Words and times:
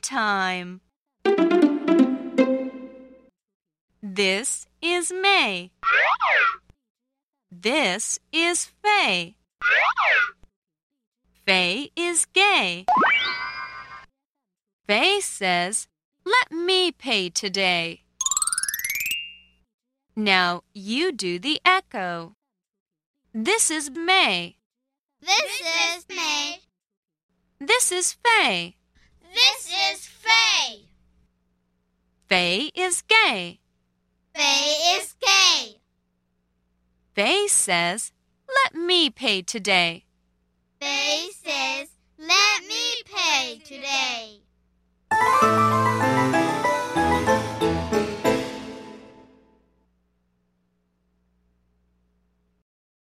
time. 0.00 0.80
This 4.02 4.66
is 4.80 5.12
May. 5.12 5.70
This 7.50 8.18
is 8.32 8.70
Faye. 8.82 9.36
Faye 11.46 11.90
is 11.96 12.26
gay. 12.26 12.86
Faye 14.86 15.20
says, 15.20 15.88
Let 16.24 16.52
me 16.52 16.92
pay 16.92 17.30
today. 17.30 18.02
Now 20.14 20.62
you 20.74 21.12
do 21.12 21.38
the 21.38 21.60
echo. 21.64 22.34
This 23.32 23.70
is 23.70 23.90
May. 23.90 24.56
This 25.20 25.60
is 25.60 26.06
May. 26.08 26.58
This 27.60 27.92
is 27.92 28.12
Faye. 28.14 28.76
This 29.34 29.68
is 29.92 30.06
Faye. 30.06 30.84
Faye 32.28 32.70
is 32.74 33.00
gay. 33.02 33.58
Faye 34.34 34.96
is 34.98 35.14
gay. 35.18 35.80
Faye 37.14 37.46
says, 37.48 38.12
Let 38.46 38.74
me 38.74 39.08
pay 39.08 39.40
today. 39.40 40.04
Faye 40.78 41.30